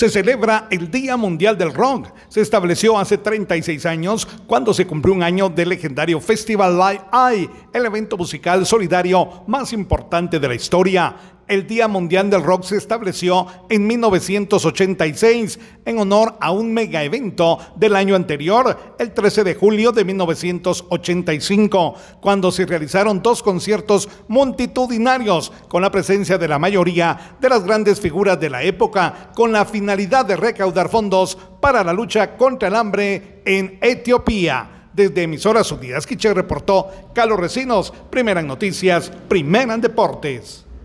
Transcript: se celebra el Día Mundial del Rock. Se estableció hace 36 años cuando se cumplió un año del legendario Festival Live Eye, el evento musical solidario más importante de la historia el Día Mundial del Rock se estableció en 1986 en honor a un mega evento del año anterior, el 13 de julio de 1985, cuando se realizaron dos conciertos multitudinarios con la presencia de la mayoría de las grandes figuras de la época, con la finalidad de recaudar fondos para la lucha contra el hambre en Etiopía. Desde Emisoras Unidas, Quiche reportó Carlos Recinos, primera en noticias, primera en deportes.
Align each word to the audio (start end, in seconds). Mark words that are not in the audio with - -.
se 0.00 0.08
celebra 0.08 0.66
el 0.70 0.90
Día 0.90 1.18
Mundial 1.18 1.58
del 1.58 1.74
Rock. 1.74 2.08
Se 2.30 2.40
estableció 2.40 2.98
hace 2.98 3.18
36 3.18 3.84
años 3.84 4.26
cuando 4.46 4.72
se 4.72 4.86
cumplió 4.86 5.14
un 5.14 5.22
año 5.22 5.50
del 5.50 5.68
legendario 5.68 6.22
Festival 6.22 6.78
Live 6.78 7.02
Eye, 7.12 7.50
el 7.70 7.84
evento 7.84 8.16
musical 8.16 8.64
solidario 8.64 9.44
más 9.46 9.74
importante 9.74 10.40
de 10.40 10.48
la 10.48 10.54
historia 10.54 11.14
el 11.50 11.66
Día 11.66 11.88
Mundial 11.88 12.30
del 12.30 12.44
Rock 12.44 12.62
se 12.62 12.76
estableció 12.76 13.44
en 13.68 13.84
1986 13.84 15.58
en 15.84 15.98
honor 15.98 16.36
a 16.40 16.52
un 16.52 16.72
mega 16.72 17.02
evento 17.02 17.58
del 17.74 17.96
año 17.96 18.14
anterior, 18.14 18.94
el 19.00 19.12
13 19.12 19.42
de 19.42 19.56
julio 19.56 19.90
de 19.90 20.04
1985, 20.04 21.94
cuando 22.20 22.52
se 22.52 22.66
realizaron 22.66 23.20
dos 23.20 23.42
conciertos 23.42 24.08
multitudinarios 24.28 25.50
con 25.66 25.82
la 25.82 25.90
presencia 25.90 26.38
de 26.38 26.46
la 26.46 26.60
mayoría 26.60 27.36
de 27.40 27.48
las 27.48 27.64
grandes 27.64 28.00
figuras 28.00 28.38
de 28.38 28.48
la 28.48 28.62
época, 28.62 29.32
con 29.34 29.50
la 29.50 29.64
finalidad 29.64 30.24
de 30.24 30.36
recaudar 30.36 30.88
fondos 30.88 31.36
para 31.60 31.82
la 31.82 31.92
lucha 31.92 32.36
contra 32.36 32.68
el 32.68 32.76
hambre 32.76 33.42
en 33.44 33.76
Etiopía. 33.82 34.86
Desde 34.92 35.24
Emisoras 35.24 35.72
Unidas, 35.72 36.06
Quiche 36.06 36.32
reportó 36.32 36.88
Carlos 37.12 37.40
Recinos, 37.40 37.92
primera 38.08 38.38
en 38.38 38.46
noticias, 38.46 39.10
primera 39.28 39.74
en 39.74 39.80
deportes. 39.80 40.69